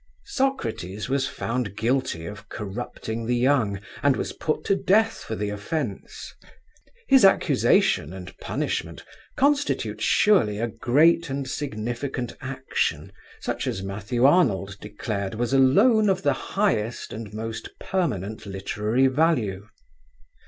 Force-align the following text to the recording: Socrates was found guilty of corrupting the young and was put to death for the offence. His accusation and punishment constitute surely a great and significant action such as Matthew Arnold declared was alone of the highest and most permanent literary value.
Socrates 0.25 1.09
was 1.09 1.27
found 1.27 1.77
guilty 1.77 2.25
of 2.25 2.49
corrupting 2.49 3.27
the 3.27 3.35
young 3.35 3.79
and 4.01 4.15
was 4.15 4.33
put 4.33 4.63
to 4.65 4.75
death 4.75 5.17
for 5.19 5.35
the 5.35 5.49
offence. 5.49 6.33
His 7.07 7.23
accusation 7.23 8.11
and 8.11 8.35
punishment 8.39 9.05
constitute 9.35 10.01
surely 10.01 10.57
a 10.57 10.65
great 10.67 11.29
and 11.29 11.47
significant 11.47 12.33
action 12.41 13.11
such 13.41 13.67
as 13.67 13.83
Matthew 13.83 14.25
Arnold 14.25 14.75
declared 14.81 15.35
was 15.35 15.53
alone 15.53 16.09
of 16.09 16.23
the 16.23 16.33
highest 16.57 17.13
and 17.13 17.31
most 17.31 17.69
permanent 17.79 18.47
literary 18.47 19.05
value. 19.05 19.67